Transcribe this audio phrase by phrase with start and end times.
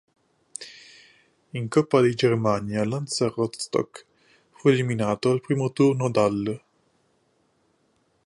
[1.53, 4.03] In coppa di Germania l'Hansa Rostock
[4.49, 6.61] fu eliminato al primo turno dall'.